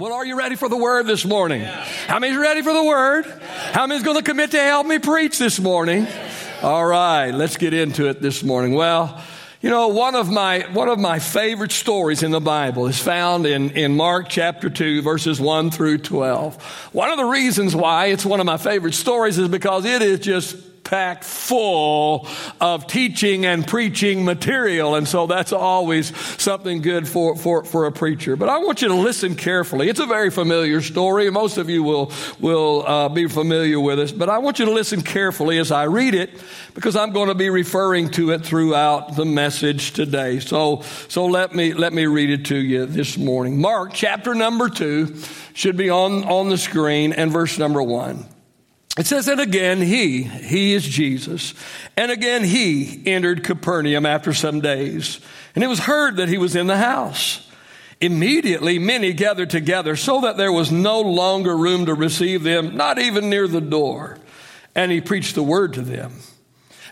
[0.00, 1.60] Well, are you ready for the word this morning?
[1.60, 1.84] Yeah.
[2.06, 3.26] How many's ready for the word?
[3.26, 3.72] Yeah.
[3.72, 6.04] How many's going to commit to help me preach this morning?
[6.04, 6.60] Yeah.
[6.62, 8.72] All right, let's get into it this morning.
[8.72, 9.22] Well,
[9.60, 13.44] you know, one of my, one of my favorite stories in the Bible is found
[13.44, 16.62] in, in Mark chapter 2, verses 1 through 12.
[16.94, 20.20] One of the reasons why it's one of my favorite stories is because it is
[20.20, 20.56] just
[20.90, 22.26] packed full
[22.60, 24.96] of teaching and preaching material.
[24.96, 26.12] And so that's always
[26.42, 28.34] something good for, for, for a preacher.
[28.34, 29.88] But I want you to listen carefully.
[29.88, 31.30] It's a very familiar story.
[31.30, 34.18] Most of you will, will uh, be familiar with it.
[34.18, 36.30] But I want you to listen carefully as I read it
[36.74, 40.40] because I'm going to be referring to it throughout the message today.
[40.40, 43.60] So, so let me, let me read it to you this morning.
[43.60, 45.16] Mark chapter number two
[45.54, 48.26] should be on, on the screen and verse number one.
[48.98, 51.54] It says, and again he, he is Jesus,
[51.96, 55.20] and again he entered Capernaum after some days,
[55.54, 57.46] and it was heard that he was in the house.
[58.00, 62.98] Immediately many gathered together so that there was no longer room to receive them, not
[62.98, 64.16] even near the door.
[64.74, 66.14] And he preached the word to them.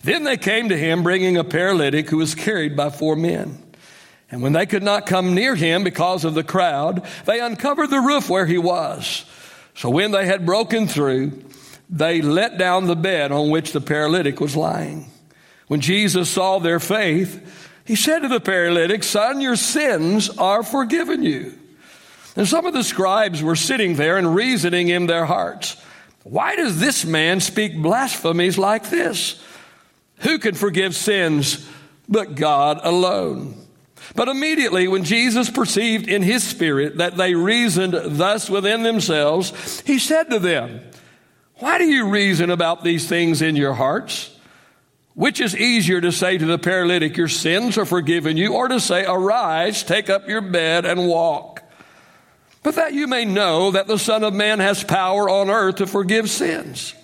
[0.02, 3.62] Then they came to him bringing a paralytic who was carried by four men.
[4.30, 8.00] And when they could not come near him because of the crowd, they uncovered the
[8.00, 9.24] roof where he was.
[9.74, 11.42] So when they had broken through,
[11.90, 15.10] they let down the bed on which the paralytic was lying.
[15.68, 21.22] When Jesus saw their faith, he said to the paralytic, Son, your sins are forgiven
[21.22, 21.58] you.
[22.36, 25.76] And some of the scribes were sitting there and reasoning in their hearts,
[26.24, 29.42] Why does this man speak blasphemies like this?
[30.18, 31.68] Who can forgive sins
[32.08, 33.54] but God alone?
[34.14, 39.98] But immediately, when Jesus perceived in his spirit that they reasoned thus within themselves, he
[39.98, 40.80] said to them,
[41.58, 44.34] why do you reason about these things in your hearts?
[45.14, 48.78] Which is easier to say to the paralytic, Your sins are forgiven you, or to
[48.78, 51.62] say, Arise, take up your bed, and walk?
[52.62, 55.88] But that you may know that the Son of Man has power on earth to
[55.88, 56.94] forgive sins.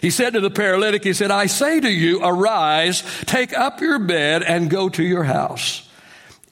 [0.00, 3.98] He said to the paralytic, He said, I say to you, Arise, take up your
[3.98, 5.88] bed, and go to your house.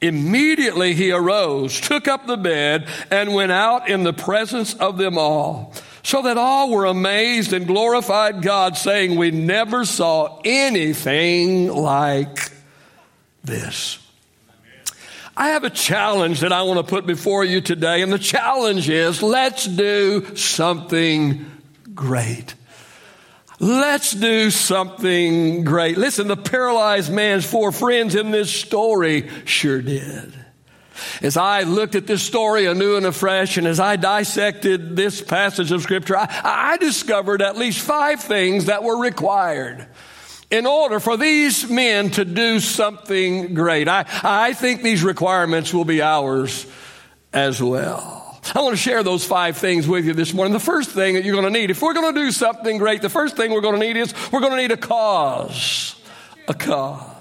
[0.00, 5.17] Immediately he arose, took up the bed, and went out in the presence of them
[5.17, 5.73] all
[6.06, 12.53] so that all were amazed and glorified God, saying, We never saw anything like
[13.43, 13.99] this.
[15.37, 18.89] I have a challenge that I want to put before you today, and the challenge
[18.89, 21.44] is let's do something
[21.93, 22.55] great.
[23.59, 25.99] Let's do something great.
[25.99, 30.46] Listen, the paralyzed man's four friends in this story sure did.
[31.23, 35.73] As I looked at this story anew and afresh, and as I dissected this passage
[35.73, 39.87] of Scripture, I, I discovered at least five things that were required
[40.51, 43.89] in order for these men to do something great.
[43.89, 46.67] I, I think these requirements will be ours
[47.33, 48.41] as well.
[48.55, 50.53] I want to share those five things with you this morning.
[50.53, 53.03] The first thing that you're going to need, if we're going to do something great,
[53.03, 55.97] the first thing we're going to need is we're going to need a cause.
[56.47, 57.16] A cause.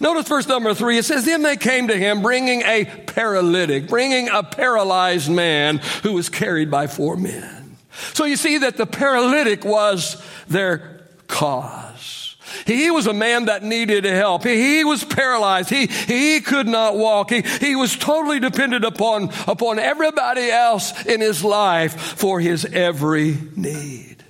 [0.00, 0.98] Notice verse number three.
[0.98, 6.12] It says, Then they came to him bringing a paralytic, bringing a paralyzed man who
[6.12, 7.76] was carried by four men.
[8.12, 12.36] So you see that the paralytic was their cause.
[12.66, 14.44] He was a man that needed help.
[14.44, 15.70] He, was paralyzed.
[15.70, 17.30] He, he could not walk.
[17.30, 23.36] He, he was totally dependent upon, upon everybody else in his life for his every
[23.56, 24.24] need.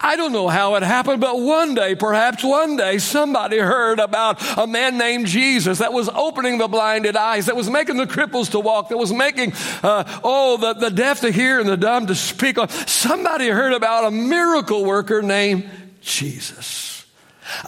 [0.00, 4.42] I don't know how it happened, but one day, perhaps one day, somebody heard about
[4.58, 8.50] a man named Jesus that was opening the blinded eyes, that was making the cripples
[8.50, 12.06] to walk, that was making, uh, oh, the, the deaf to hear and the dumb
[12.06, 12.58] to speak.
[12.86, 15.68] Somebody heard about a miracle worker named
[16.00, 17.06] Jesus.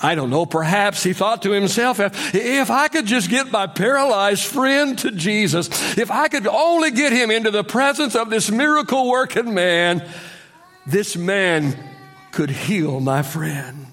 [0.03, 3.66] I don't know, perhaps he thought to himself, if, if I could just get my
[3.66, 8.50] paralyzed friend to Jesus, if I could only get him into the presence of this
[8.50, 10.06] miracle working man,
[10.87, 11.76] this man
[12.34, 13.87] could heal my friend.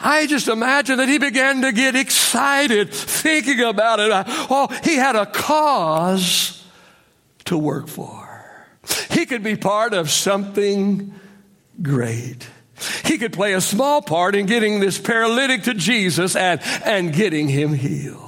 [0.00, 4.10] I just imagine that he began to get excited thinking about it.
[4.48, 6.64] Oh, he had a cause
[7.46, 8.68] to work for.
[9.10, 11.12] He could be part of something
[11.82, 12.48] great.
[13.04, 17.48] He could play a small part in getting this paralytic to Jesus and, and getting
[17.48, 18.27] him healed.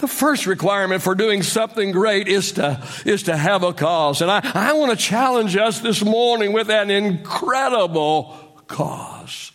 [0.00, 4.22] The first requirement for doing something great is to, is to have a cause.
[4.22, 8.34] And I, I want to challenge us this morning with an incredible
[8.66, 9.52] cause.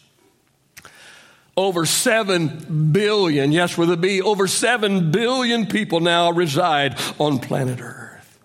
[1.58, 7.80] Over 7 billion, yes, with a B, over 7 billion people now reside on planet
[7.82, 8.40] Earth.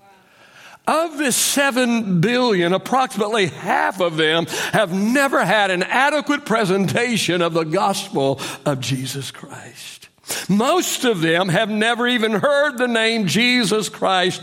[0.87, 7.53] Of this 7 billion, approximately half of them have never had an adequate presentation of
[7.53, 10.00] the gospel of Jesus Christ.
[10.49, 14.43] Most of them have never even heard the name Jesus Christ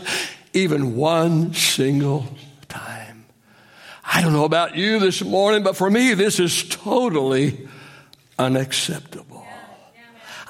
[0.52, 2.26] even one single
[2.68, 3.26] time.
[4.04, 7.68] I don't know about you this morning, but for me, this is totally
[8.38, 9.46] unacceptable.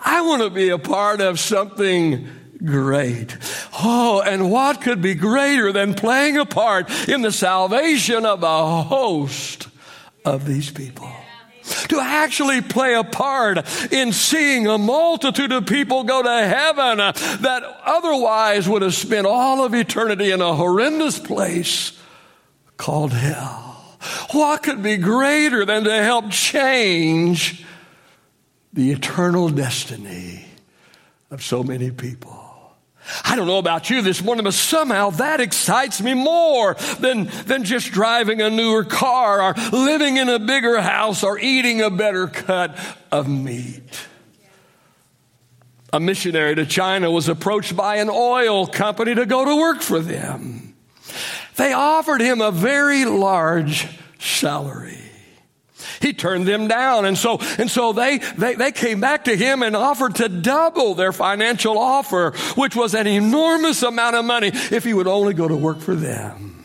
[0.05, 2.29] I want to be a part of something
[2.65, 3.37] great.
[3.81, 8.83] Oh, and what could be greater than playing a part in the salvation of a
[8.83, 9.69] host
[10.25, 11.11] of these people?
[11.89, 13.59] To actually play a part
[13.93, 19.65] in seeing a multitude of people go to heaven that otherwise would have spent all
[19.65, 21.99] of eternity in a horrendous place
[22.77, 23.97] called hell.
[24.33, 27.65] What could be greater than to help change
[28.73, 30.45] the eternal destiny
[31.31, 32.38] of so many people?
[33.25, 37.65] I don't know about you this morning, but somehow that excites me more than, than
[37.65, 42.27] just driving a newer car or living in a bigger house or eating a better
[42.27, 42.79] cut
[43.11, 44.07] of meat.
[45.93, 50.01] A missionary to China was approached by an oil company to go to work for
[50.01, 50.75] them.
[51.57, 53.89] They offered him a very large
[54.19, 55.08] salary.
[56.01, 57.05] He turned them down.
[57.05, 60.95] And so, and so they, they, they came back to him and offered to double
[60.95, 65.49] their financial offer, which was an enormous amount of money if he would only go
[65.49, 66.65] to work for them.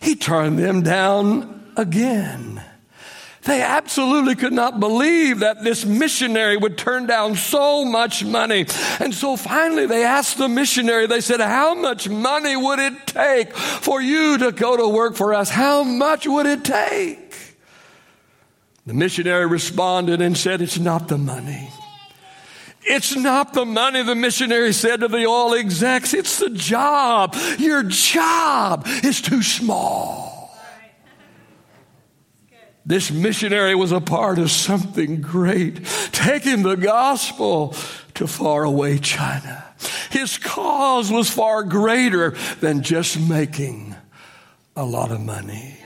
[0.00, 2.62] He turned them down again.
[3.42, 8.66] They absolutely could not believe that this missionary would turn down so much money.
[8.98, 13.54] And so finally they asked the missionary, they said, How much money would it take
[13.54, 15.48] for you to go to work for us?
[15.48, 17.19] How much would it take?
[18.86, 21.70] The missionary responded and said, It's not the money.
[22.82, 26.14] It's not the money, the missionary said to the all execs.
[26.14, 27.36] It's the job.
[27.58, 30.40] Your job is too small.
[32.86, 37.76] This missionary was a part of something great, taking the gospel
[38.14, 39.64] to faraway China.
[40.10, 42.30] His cause was far greater
[42.60, 43.94] than just making
[44.74, 45.79] a lot of money.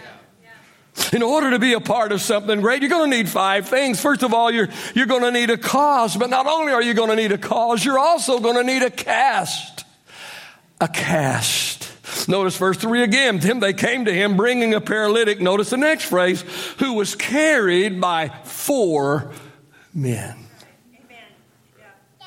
[1.12, 4.00] In order to be a part of something great, you're going to need five things.
[4.00, 6.94] First of all, you're, you're going to need a cause, but not only are you
[6.94, 9.85] going to need a cause, you're also going to need a cast.
[10.81, 11.91] A cast.
[12.29, 13.38] Notice verse 3 again.
[13.38, 15.41] Him, they came to him bringing a paralytic.
[15.41, 16.43] Notice the next phrase,
[16.79, 19.32] who was carried by four
[19.93, 20.37] men.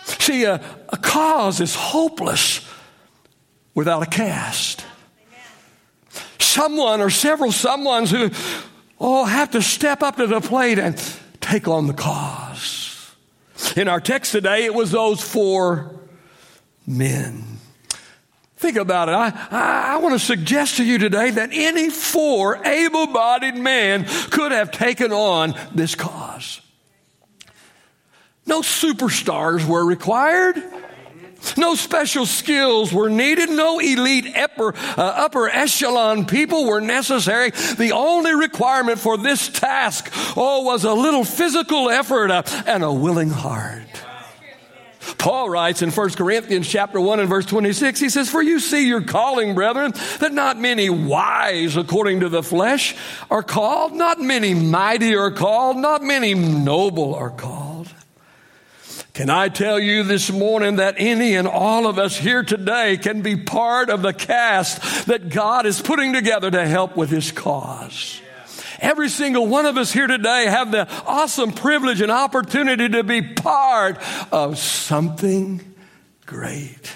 [0.03, 2.65] See, a, a cause is hopeless
[3.73, 4.86] without a cast
[6.57, 8.31] someone or several someones who
[8.99, 11.01] oh have to step up to the plate and
[11.39, 13.15] take on the cause.
[13.75, 15.95] In our text today, it was those four
[16.87, 17.43] men.
[18.57, 19.11] Think about it.
[19.11, 24.05] I, I, I want to suggest to you today that any four able bodied men
[24.31, 26.61] could have taken on this cause.
[28.47, 30.55] No superstars were required.
[31.57, 33.49] No special skills were needed.
[33.49, 37.51] No elite upper, uh, upper echelon people were necessary.
[37.51, 42.91] The only requirement for this task, oh, was a little physical effort uh, and a
[42.91, 43.83] willing heart.
[45.17, 48.87] Paul writes in 1 Corinthians chapter 1 and verse 26, he says, For you see
[48.87, 52.95] your calling, brethren, that not many wise according to the flesh
[53.31, 57.66] are called, not many mighty are called, not many noble are called.
[59.17, 63.23] Can I tell you this morning that any and all of us here today can
[63.23, 68.21] be part of the cast that God is putting together to help with His cause?
[68.79, 73.23] Every single one of us here today have the awesome privilege and opportunity to be
[73.23, 73.97] part
[74.31, 75.61] of something
[76.27, 76.95] great.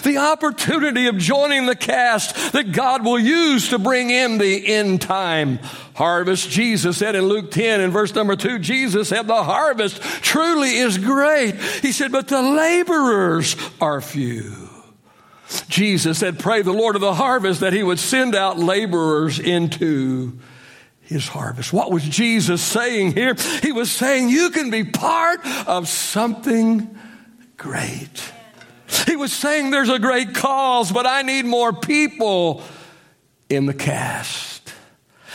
[0.00, 5.00] The opportunity of joining the cast that God will use to bring in the end
[5.02, 5.58] time
[5.94, 6.48] harvest.
[6.48, 10.98] Jesus said in Luke 10 in verse number 2, Jesus said, The harvest truly is
[10.98, 11.54] great.
[11.54, 14.68] He said, But the laborers are few.
[15.68, 20.38] Jesus said, Pray the Lord of the harvest that he would send out laborers into
[21.02, 21.72] his harvest.
[21.72, 23.34] What was Jesus saying here?
[23.62, 26.96] He was saying, You can be part of something
[27.56, 28.32] great.
[29.06, 32.62] He was saying there's a great cause, but I need more people
[33.48, 34.60] in the cast.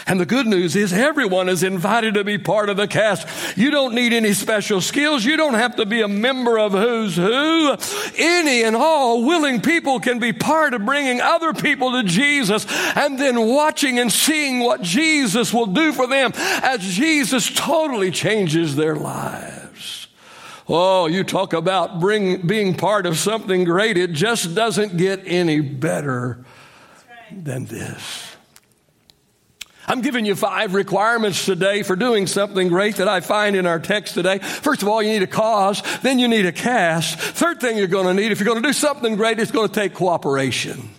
[0.08, 3.58] And the good news is everyone is invited to be part of the cast.
[3.58, 5.26] You don't need any special skills.
[5.26, 7.76] You don't have to be a member of who's who.
[8.16, 13.18] Any and all willing people can be part of bringing other people to Jesus and
[13.18, 18.96] then watching and seeing what Jesus will do for them as Jesus totally changes their
[18.96, 19.65] lives.
[20.68, 23.98] Oh, you talk about bring, being part of something great.
[23.98, 26.44] It just doesn't get any better
[27.32, 28.36] than this.
[29.88, 33.80] I'm giving you five requirements today for doing something great that I find in our
[33.80, 34.40] text today.
[34.40, 37.20] First of all, you need a cause, then you need a cast.
[37.20, 39.68] Third thing you're going to need, if you're going to do something great, it's going
[39.68, 40.90] to take cooperation.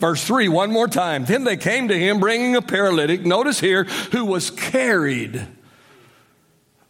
[0.00, 1.24] Verse 3, one more time.
[1.24, 5.46] Then they came to him bringing a paralytic, notice here, who was carried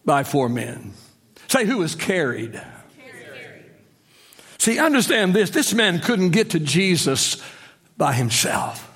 [0.09, 0.95] by four men.
[1.49, 2.53] Say, who was carried?
[2.53, 3.71] carried.
[4.57, 5.51] See, understand this.
[5.51, 7.41] This man couldn't get to Jesus
[7.99, 8.87] by himself.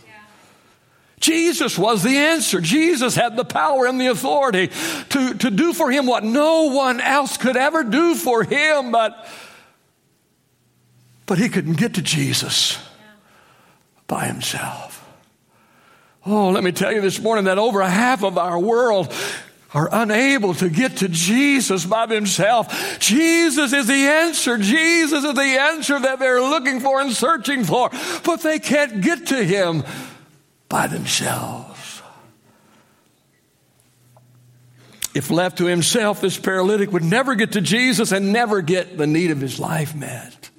[1.20, 2.60] Jesus was the answer.
[2.60, 4.70] Jesus had the power and the authority
[5.10, 9.28] to, to do for him what no one else could ever do for him, but,
[11.26, 12.78] but he couldn't get to Jesus
[14.08, 15.06] by himself.
[16.24, 19.12] Oh, let me tell you this morning that over half of our world
[19.74, 22.68] are unable to get to Jesus by themselves.
[22.98, 24.58] Jesus is the answer.
[24.58, 27.90] Jesus is the answer that they're looking for and searching for,
[28.24, 29.82] but they can't get to him
[30.68, 32.02] by themselves.
[35.14, 39.06] If left to himself, this paralytic would never get to Jesus and never get the
[39.06, 40.50] need of his life met.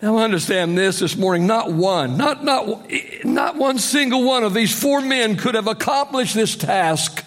[0.00, 2.90] Now understand this this morning, not one, not, not,
[3.22, 7.22] not one single one of these four men could have accomplished this task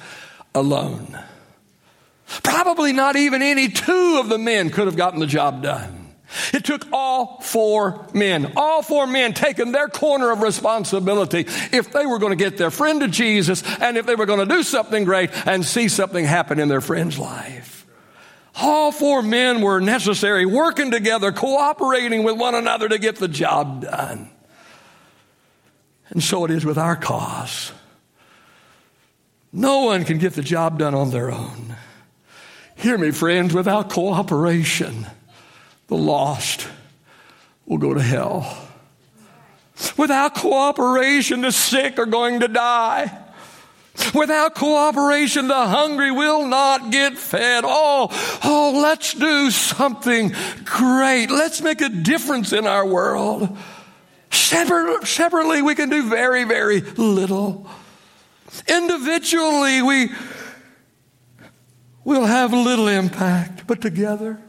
[0.56, 1.18] alone.
[2.44, 6.04] Probably not even any two of the men could have gotten the job done.
[6.52, 11.42] It took all four men, all four men taking their corner of responsibility
[11.72, 14.40] if they were going to get their friend to Jesus and if they were going
[14.40, 17.86] to do something great and see something happen in their friend's life.
[18.56, 23.84] All four men were necessary, working together, cooperating with one another to get the job
[23.84, 24.30] done.
[26.10, 27.72] And so it is with our cause.
[29.54, 31.76] No one can get the job done on their own.
[32.76, 35.06] Hear me, friends, without cooperation
[35.88, 36.68] the lost
[37.68, 38.58] will go to hell.
[39.96, 43.16] Without cooperation, the sick are going to die.
[44.16, 47.64] Without cooperation, the hungry will not get fed.
[47.66, 48.10] Oh,
[48.44, 50.34] oh, let's do something
[50.66, 51.30] great.
[51.30, 53.56] Let's make a difference in our world.
[54.32, 57.70] separately, we can do very, very little.
[58.68, 60.10] Individually, we
[62.04, 64.40] will have little impact, but together,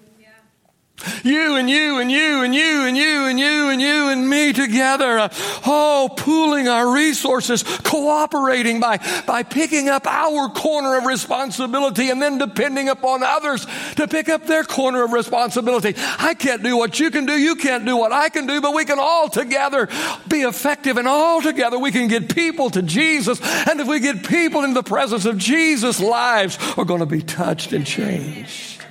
[1.23, 4.52] you and you and you and you and you and you and you and me
[4.52, 5.28] together.
[5.66, 12.38] Oh, pooling our resources, cooperating by, by picking up our corner of responsibility and then
[12.38, 15.94] depending upon others to pick up their corner of responsibility.
[16.18, 17.32] I can't do what you can do.
[17.32, 19.88] You can't do what I can do, but we can all together
[20.28, 23.40] be effective and all together we can get people to Jesus.
[23.68, 27.23] And if we get people in the presence of Jesus, lives are going to be
[27.23, 28.83] touched and changed.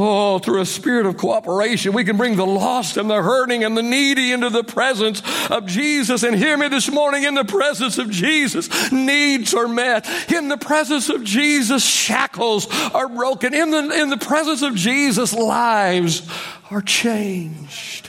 [0.00, 3.76] Oh, through a spirit of cooperation, we can bring the lost and the hurting and
[3.76, 6.22] the needy into the presence of Jesus.
[6.22, 10.08] And hear me this morning in the presence of Jesus, needs are met.
[10.30, 13.52] In the presence of Jesus, shackles are broken.
[13.52, 16.22] In the, in the presence of Jesus, lives
[16.70, 18.08] are changed.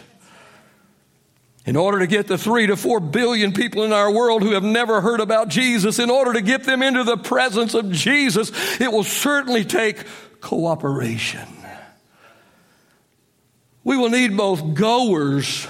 [1.65, 4.63] In order to get the three to four billion people in our world who have
[4.63, 8.91] never heard about Jesus, in order to get them into the presence of Jesus, it
[8.91, 10.05] will certainly take
[10.39, 11.48] cooperation.
[13.83, 15.67] We will need both goers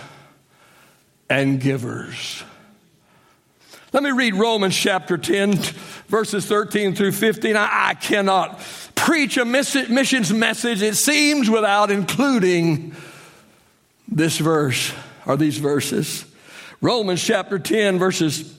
[1.29, 2.43] and givers.
[3.91, 5.55] Let me read Romans chapter 10,
[6.07, 7.55] verses 13 through 15.
[7.55, 8.59] I, I cannot
[8.95, 12.95] preach a missions message, it seems, without including
[14.07, 14.93] this verse
[15.25, 16.25] or these verses.
[16.81, 18.55] Romans chapter 10, verses,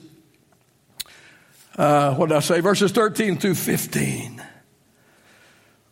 [1.77, 2.59] uh, what did I say?
[2.59, 4.43] Verses 13 through 15.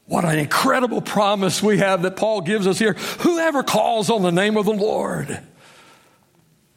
[0.09, 2.93] What an incredible promise we have that Paul gives us here.
[2.93, 5.39] Whoever calls on the name of the Lord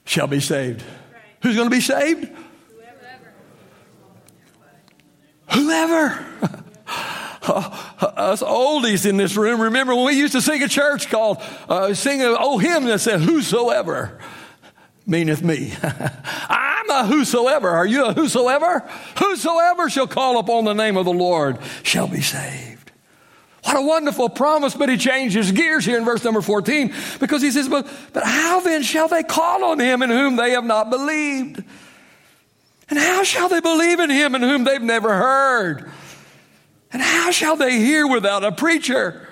[0.04, 0.82] shall be saved.
[0.82, 1.22] Right.
[1.40, 2.30] Who's going to be saved?
[5.48, 6.18] Whoever.
[6.20, 6.26] Whoever.
[8.18, 11.38] Us oldies in this room, remember when we used to sing a church called,
[11.70, 14.18] uh, sing an old hymn that said, Whosoever
[15.06, 15.72] meaneth me.
[15.82, 17.70] I'm a whosoever.
[17.70, 18.80] Are you a whosoever?
[19.18, 22.71] Whosoever shall call upon the name of the Lord shall be saved.
[23.64, 27.50] What a wonderful promise, but he changes gears here in verse number 14 because he
[27.52, 30.90] says, but, but how then shall they call on him in whom they have not
[30.90, 31.62] believed?
[32.88, 35.90] And how shall they believe in him in whom they've never heard?
[36.92, 39.28] And how shall they hear without a preacher?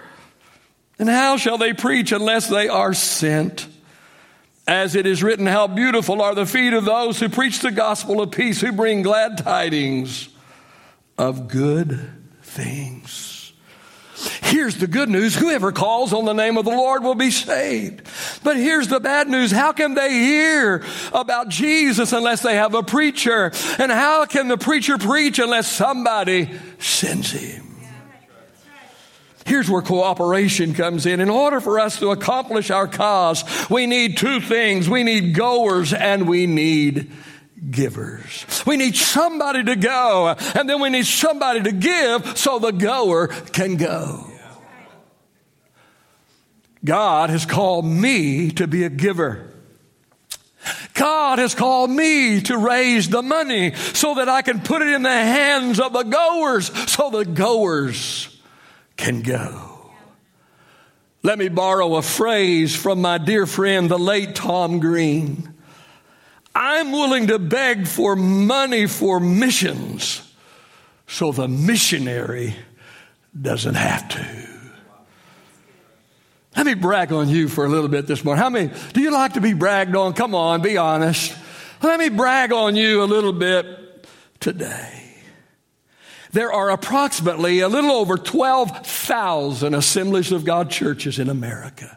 [0.98, 3.66] And how shall they preach unless they are sent?
[4.66, 8.20] As it is written, how beautiful are the feet of those who preach the gospel
[8.20, 10.28] of peace, who bring glad tidings
[11.18, 12.08] of good
[12.42, 13.39] things.
[14.42, 15.34] Here's the good news.
[15.34, 18.02] Whoever calls on the name of the Lord will be saved.
[18.42, 19.50] But here's the bad news.
[19.50, 23.52] How can they hear about Jesus unless they have a preacher?
[23.78, 27.70] And how can the preacher preach unless somebody sends him?
[29.46, 31.18] Here's where cooperation comes in.
[31.18, 34.88] In order for us to accomplish our cause, we need two things.
[34.88, 37.10] We need goers and we need
[37.70, 38.46] givers.
[38.66, 43.28] We need somebody to go, and then we need somebody to give so the goer
[43.28, 44.26] can go.
[46.84, 49.46] God has called me to be a giver.
[50.94, 55.02] God has called me to raise the money so that I can put it in
[55.02, 58.38] the hands of the goers so the goers
[58.96, 59.90] can go.
[61.22, 65.54] Let me borrow a phrase from my dear friend, the late Tom Green.
[66.62, 70.30] I'm willing to beg for money for missions
[71.06, 72.54] so the missionary
[73.40, 74.26] doesn't have to.
[76.54, 78.42] Let me brag on you for a little bit this morning.
[78.42, 80.12] How many do you like to be bragged on?
[80.12, 81.34] Come on, be honest.
[81.82, 84.06] Let me brag on you a little bit
[84.38, 85.14] today.
[86.32, 91.96] There are approximately a little over 12,000 Assemblies of God churches in America.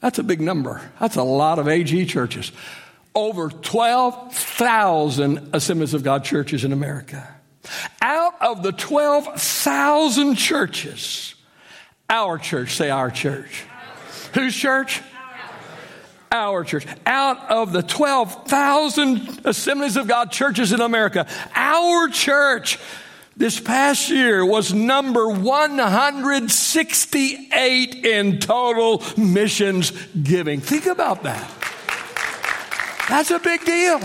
[0.00, 0.90] That's a big number.
[1.00, 2.50] That's a lot of AG churches
[3.14, 7.28] over 12,000 Assemblies of God churches in America.
[8.02, 11.34] Out of the 12,000 churches,
[12.10, 13.64] our church, say our church.
[14.34, 15.00] Whose church?
[16.30, 16.86] Our church.
[17.06, 22.78] Out of the 12,000 Assemblies of God churches in America, our church
[23.36, 29.92] this past year was number 168 in total missions
[30.22, 30.60] giving.
[30.60, 31.63] Think about that.
[33.08, 34.00] That's a big deal.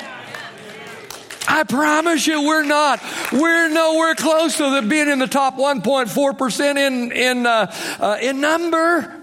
[1.53, 3.01] I promise you, we're not.
[3.33, 8.41] We're nowhere close to the, being in the top 1.4% in, in, uh, uh, in
[8.41, 9.21] number.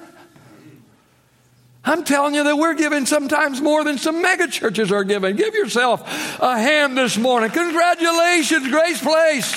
[1.85, 5.37] I'm telling you that we're giving sometimes more than some mega churches are giving.
[5.37, 6.01] Give yourself
[6.41, 7.49] a hand this morning.
[7.49, 9.55] Congratulations, Grace Place.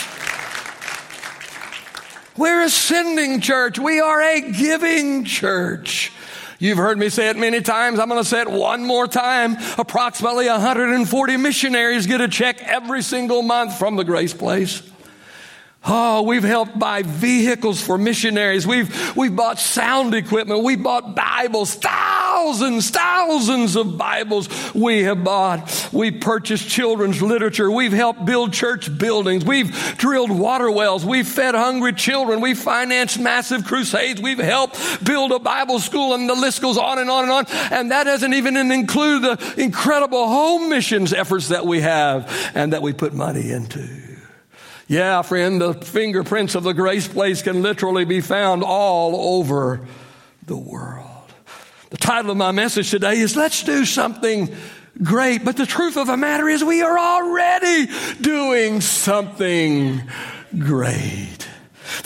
[2.36, 3.80] We're a sending church.
[3.80, 6.12] We are a giving church.
[6.60, 7.98] You've heard me say it many times.
[7.98, 9.56] I'm going to say it one more time.
[9.78, 14.82] Approximately 140 missionaries get a check every single month from the Grace Place.
[15.82, 18.66] Oh, we've helped buy vehicles for missionaries.
[18.66, 20.62] We've, we've bought sound equipment.
[20.62, 25.88] We bought Bibles, thousands, thousands of Bibles we have bought.
[25.90, 27.70] We purchased children's literature.
[27.70, 29.42] We've helped build church buildings.
[29.42, 31.06] We've drilled water wells.
[31.06, 32.42] We've fed hungry children.
[32.42, 34.20] We've financed massive crusades.
[34.20, 37.46] We've helped build a Bible school and the list goes on and on and on.
[37.72, 42.82] And that doesn't even include the incredible home missions efforts that we have and that
[42.82, 43.99] we put money into.
[44.90, 49.86] Yeah, friend, the fingerprints of the grace place can literally be found all over
[50.46, 51.06] the world.
[51.90, 54.52] The title of my message today is Let's Do Something
[55.00, 55.44] Great.
[55.44, 57.88] But the truth of the matter is, we are already
[58.20, 60.02] doing something
[60.58, 61.46] great.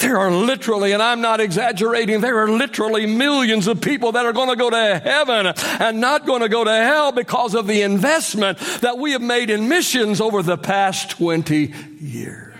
[0.00, 4.34] There are literally, and I'm not exaggerating, there are literally millions of people that are
[4.34, 5.46] going to go to heaven
[5.80, 9.48] and not going to go to hell because of the investment that we have made
[9.48, 12.53] in missions over the past 20 years.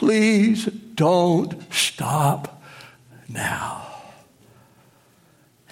[0.00, 2.62] Please don't stop
[3.28, 3.86] now.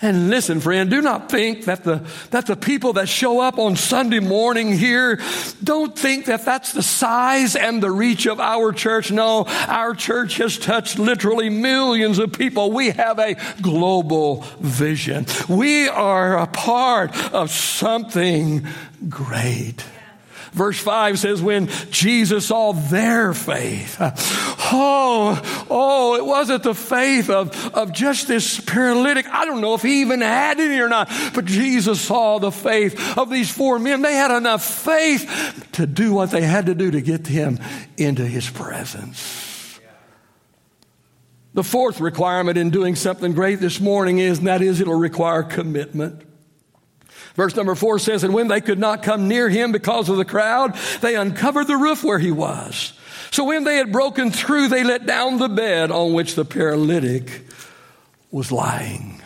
[0.03, 3.75] And listen, friend, do not think that the, that the people that show up on
[3.75, 5.19] Sunday morning here,
[5.65, 9.11] don't think that that's the size and the reach of our church.
[9.11, 12.71] No, our church has touched literally millions of people.
[12.71, 15.25] We have a global vision.
[15.49, 18.67] We are a part of something
[19.09, 19.83] great.
[20.53, 27.75] Verse 5 says, when Jesus saw their faith, oh, oh, it wasn't the faith of,
[27.75, 29.27] of just this paralytic.
[29.29, 33.19] I don't know if he even had any or not, but Jesus saw the faith
[33.19, 34.03] of these four men.
[34.03, 37.59] They had enough faith to do what they had to do to get him
[37.97, 39.81] into his presence.
[41.55, 45.43] The fourth requirement in doing something great this morning is, and that is, it'll require
[45.43, 46.23] commitment.
[47.39, 50.25] Verse number four says, And when they could not come near him because of the
[50.25, 52.93] crowd, they uncovered the roof where he was.
[53.31, 57.47] So when they had broken through, they let down the bed on which the paralytic
[58.33, 59.18] was lying.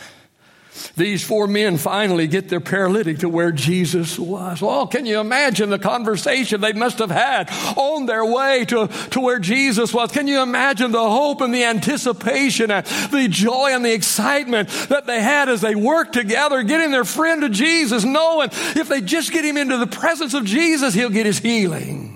[0.96, 4.62] These four men finally get their paralytic to where Jesus was.
[4.62, 9.20] Oh, can you imagine the conversation they must have had on their way to, to
[9.20, 10.12] where Jesus was?
[10.12, 15.06] Can you imagine the hope and the anticipation and the joy and the excitement that
[15.06, 19.32] they had as they worked together, getting their friend to Jesus, knowing if they just
[19.32, 22.11] get him into the presence of Jesus, he'll get his healing.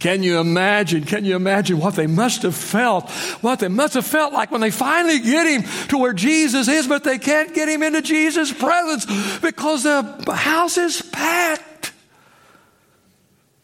[0.00, 1.04] Can you imagine?
[1.04, 3.08] Can you imagine what they must have felt?
[3.40, 6.88] What they must have felt like when they finally get him to where Jesus is,
[6.88, 9.06] but they can't get him into Jesus' presence
[9.38, 11.92] because the house is packed.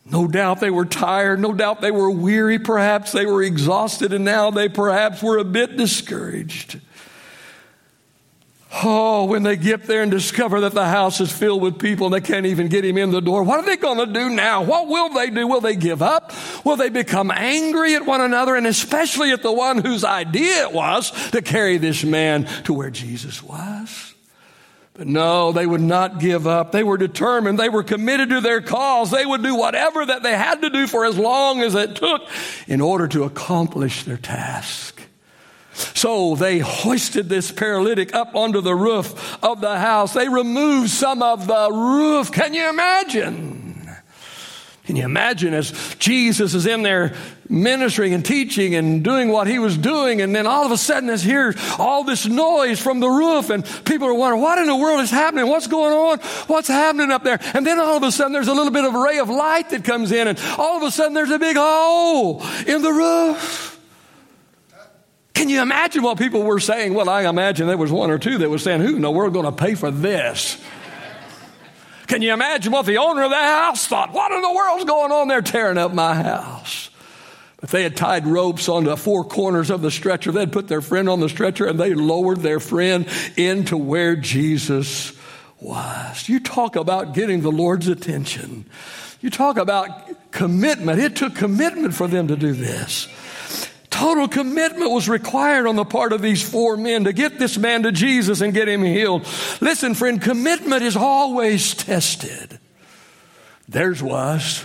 [0.04, 1.40] No doubt they were tired.
[1.40, 2.61] No doubt they were weary.
[2.61, 6.80] Perhaps they were exhausted, and now they perhaps were a bit discouraged.
[8.74, 12.14] Oh, when they get there and discover that the house is filled with people and
[12.14, 14.62] they can't even get him in the door, what are they going to do now?
[14.62, 15.46] What will they do?
[15.46, 16.32] Will they give up?
[16.64, 20.72] Will they become angry at one another and especially at the one whose idea it
[20.72, 24.14] was to carry this man to where Jesus was?
[24.94, 26.72] But no, they would not give up.
[26.72, 27.58] They were determined.
[27.58, 29.11] They were committed to their cause.
[29.11, 32.22] They would do whatever that they had to do for as long as it took
[32.66, 34.91] in order to accomplish their task.
[35.74, 40.12] So they hoisted this paralytic up onto the roof of the house.
[40.12, 42.30] They removed some of the roof.
[42.30, 43.62] Can you imagine?
[44.85, 47.14] Can you imagine as Jesus is in there
[47.48, 51.08] ministering and teaching and doing what he was doing, and then all of a sudden,
[51.08, 54.74] as hears all this noise from the roof, and people are wondering, what in the
[54.74, 55.46] world is happening?
[55.46, 56.18] What's going on?
[56.48, 57.38] What's happening up there?
[57.54, 59.70] And then all of a sudden, there's a little bit of a ray of light
[59.70, 63.71] that comes in, and all of a sudden, there's a big hole in the roof.
[65.42, 66.94] Can you imagine what people were saying?
[66.94, 69.33] Well, I imagine there was one or two that was saying, Who in the world
[69.33, 70.57] going to pay for this?
[72.07, 74.12] Can you imagine what the owner of the house thought?
[74.12, 76.90] What in the world's going on there tearing up my house?
[77.61, 80.31] But they had tied ropes on the four corners of the stretcher.
[80.31, 85.12] They'd put their friend on the stretcher and they lowered their friend into where Jesus
[85.59, 86.28] was.
[86.28, 88.64] You talk about getting the Lord's attention.
[89.20, 91.00] You talk about commitment.
[91.00, 93.09] It took commitment for them to do this.
[94.02, 97.84] Total commitment was required on the part of these four men to get this man
[97.84, 99.24] to Jesus and get him healed.
[99.60, 102.58] Listen, friend, commitment is always tested.
[103.68, 104.64] Theirs was.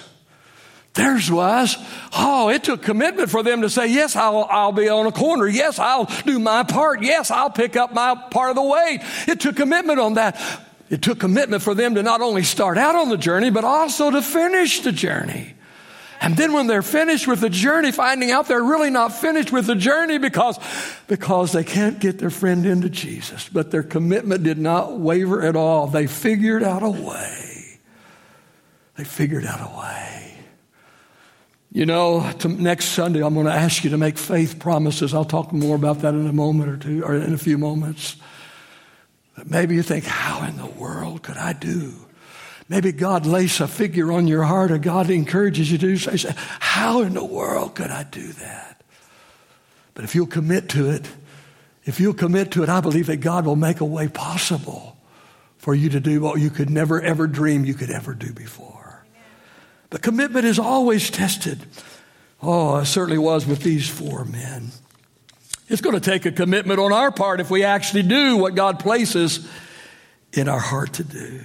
[0.96, 1.78] Theirs was.
[2.18, 5.48] Oh, it took commitment for them to say, yes, I'll, I'll be on a corner.
[5.48, 7.04] Yes, I'll do my part.
[7.04, 9.02] Yes, I'll pick up my part of the weight.
[9.28, 10.42] It took commitment on that.
[10.90, 14.10] It took commitment for them to not only start out on the journey, but also
[14.10, 15.54] to finish the journey.
[16.20, 19.68] And then when they're finished with the journey, finding out they're really not finished with
[19.68, 20.60] the journey because,
[21.08, 23.50] because they can't get their friend into Jesus.
[23.50, 25.88] But their commitment did not waver at all.
[25.88, 27.80] They figured out a way.
[28.96, 30.34] They figured out a way.
[31.72, 35.14] You know, next Sunday, I'm going to ask you to make faith promises.
[35.14, 38.16] I'll talk more about that in a moment or two, or in a few moments.
[39.36, 42.07] But maybe you think, how in the world could I do
[42.70, 46.32] Maybe God lays a figure on your heart or God encourages you to do so.
[46.60, 48.82] How in the world could I do that?
[49.94, 51.10] But if you'll commit to it,
[51.86, 54.98] if you'll commit to it, I believe that God will make a way possible
[55.58, 59.06] for you to do what you could never ever dream you could ever do before.
[59.90, 61.66] But commitment is always tested.
[62.42, 64.72] Oh, it certainly was with these four men.
[65.70, 68.80] It's going to take a commitment on our part if we actually do what God
[68.80, 69.50] places
[70.34, 71.42] in our heart to do.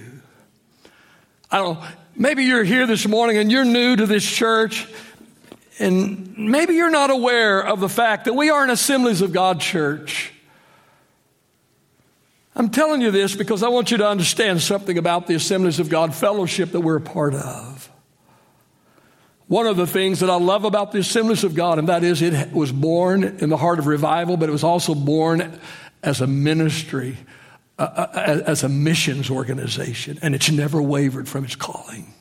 [1.53, 4.87] I don't know, maybe you're here this morning and you're new to this church,
[5.77, 9.61] and maybe you're not aware of the fact that we are an Assemblies of God
[9.61, 10.33] church.
[12.55, 15.89] I'm telling you this because I want you to understand something about the Assemblies of
[15.89, 17.87] God fellowship that we're a part of.
[19.45, 22.23] One of the things that I love about the Assemblies of God, and that is
[22.23, 25.59] it was born in the heart of revival, but it was also born
[26.01, 27.15] as a ministry
[27.77, 32.13] uh, as a missions organization, and it's never wavered from its calling.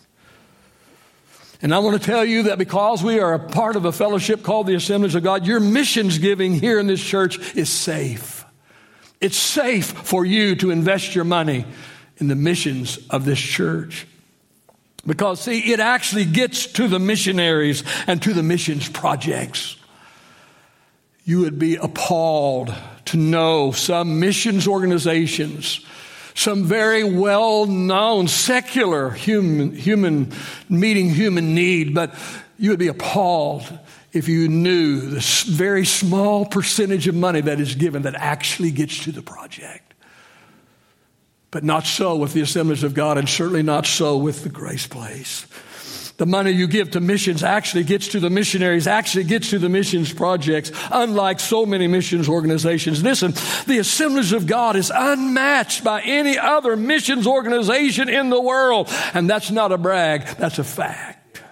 [1.60, 4.42] And I want to tell you that because we are a part of a fellowship
[4.42, 8.44] called the Assemblies of God, your missions giving here in this church is safe.
[9.20, 11.64] It's safe for you to invest your money
[12.16, 14.08] in the missions of this church.
[15.06, 19.76] Because, see, it actually gets to the missionaries and to the missions projects.
[21.24, 22.74] You would be appalled
[23.12, 25.84] to know some missions organizations,
[26.34, 30.32] some very well known secular human, human
[30.70, 32.14] meeting human need, but
[32.58, 33.78] you would be appalled
[34.14, 39.04] if you knew the very small percentage of money that is given that actually gets
[39.04, 39.92] to the project.
[41.50, 44.86] But not so with the assemblies of God, and certainly not so with the Grace
[44.86, 45.46] Place.
[46.22, 49.68] The money you give to missions actually gets to the missionaries, actually gets to the
[49.68, 53.02] missions projects, unlike so many missions organizations.
[53.02, 53.32] Listen,
[53.66, 58.88] the Assemblies of God is unmatched by any other missions organization in the world.
[59.14, 61.42] And that's not a brag, that's a fact.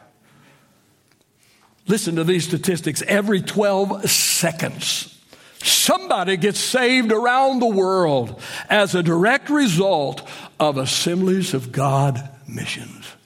[1.89, 3.03] Listen to these statistics.
[3.09, 5.19] Every 12 seconds,
[5.65, 10.23] somebody gets saved around the world as a direct result
[10.61, 13.17] of Assemblies of God missions.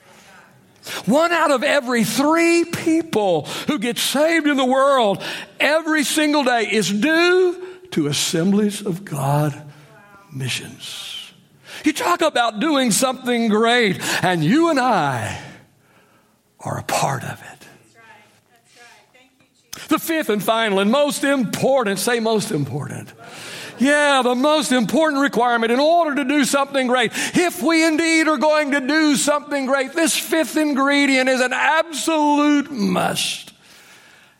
[1.06, 5.22] One out of every three people who get saved in the world
[5.58, 9.60] every single day is due to Assemblies of God
[10.32, 11.32] missions.
[11.84, 15.40] You talk about doing something great, and you and I
[16.60, 17.54] are a part of it.
[19.88, 23.12] The fifth and final and most important, say most important.
[23.78, 27.12] Yeah, the most important requirement in order to do something great.
[27.14, 32.70] If we indeed are going to do something great, this fifth ingredient is an absolute
[32.70, 33.52] must.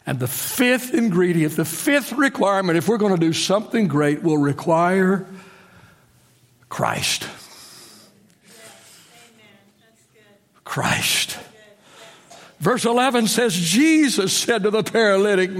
[0.07, 4.39] And the fifth ingredient, the fifth requirement, if we're going to do something great, will
[4.39, 5.27] require
[6.69, 7.27] Christ.
[10.65, 11.39] Christ.
[12.61, 15.51] Verse 11 says, Jesus said to the paralytic,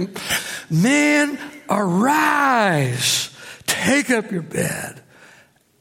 [0.69, 3.34] Man, arise
[3.67, 5.01] Take up your bed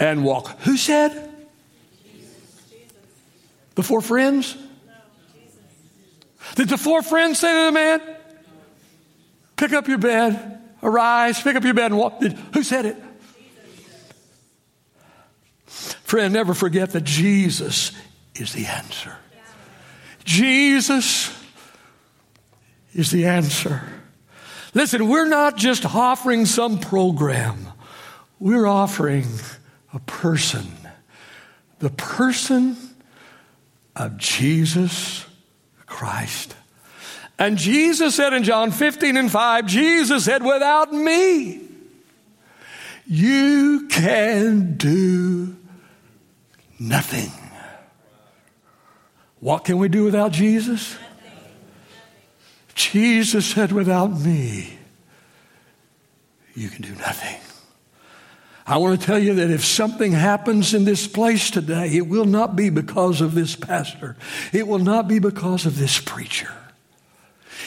[0.00, 0.60] and walk.
[0.60, 1.30] Who said?
[3.74, 4.56] The four friends?
[6.54, 8.00] Did the four friends say to the man,
[9.56, 12.20] Pick up your bed, arise, pick up your bed and walk?
[12.20, 12.96] Did, who said it?
[15.66, 17.92] Friend, never forget that Jesus
[18.34, 19.16] is the answer.
[20.24, 21.36] Jesus
[22.94, 23.82] is the answer.
[24.72, 27.72] Listen, we're not just offering some program.
[28.38, 29.26] We're offering
[29.92, 30.66] a person,
[31.78, 32.76] the person
[33.96, 35.24] of Jesus
[35.86, 36.56] Christ.
[37.38, 41.60] And Jesus said in John 15 and 5, Jesus said, without me,
[43.06, 45.56] you can do
[46.78, 47.30] nothing.
[49.40, 50.96] What can we do without Jesus?
[52.74, 54.78] Jesus said, without me,
[56.54, 57.40] you can do nothing.
[58.66, 62.24] I want to tell you that if something happens in this place today, it will
[62.24, 64.16] not be because of this pastor.
[64.52, 66.50] It will not be because of this preacher.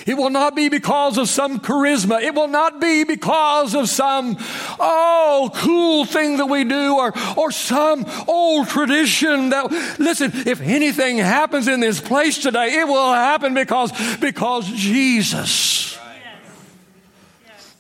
[0.08, 2.22] It will not be because of some charisma.
[2.22, 4.38] It will not be because of some,
[4.80, 11.18] oh, cool thing that we do or, or some old tradition that, listen, if anything
[11.18, 15.98] happens in this place today, it will happen because, because Jesus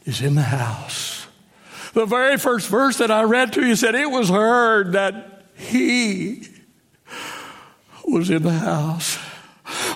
[0.05, 1.16] is in the house.
[1.97, 6.47] The very first verse that I read to you said, It was heard that he
[8.05, 9.15] was in the house.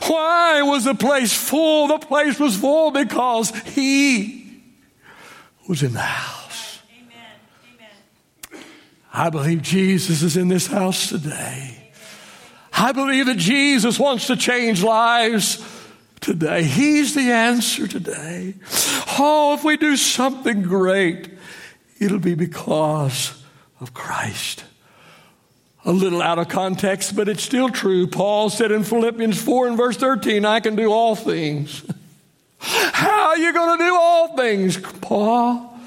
[0.08, 1.90] Why was the place full?
[1.90, 4.64] The place was full because he
[5.70, 6.80] was in the house.
[6.92, 7.14] Amen.
[7.76, 8.64] Amen.
[9.14, 11.92] I believe Jesus is in this house today.
[12.74, 15.64] I believe that Jesus wants to change lives
[16.20, 16.64] today.
[16.64, 18.56] He's the answer today.
[19.20, 21.31] Oh, if we do something great,
[22.02, 23.42] it'll be because
[23.80, 24.66] of Christ.
[25.86, 28.08] A little out of context, but it's still true.
[28.08, 31.84] Paul said in Philippians 4 and verse 13, I can do all things.
[32.60, 35.80] How are you going to do all things, Paul?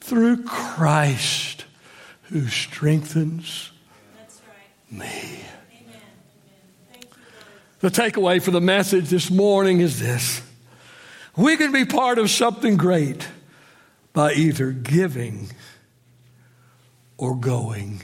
[0.00, 1.64] Through Christ
[2.22, 3.70] who strengthens
[4.90, 4.98] right.
[4.98, 5.44] me.
[7.80, 10.40] The takeaway for the message this morning is this
[11.36, 13.26] we can be part of something great
[14.12, 15.50] by either giving
[17.16, 18.02] or going.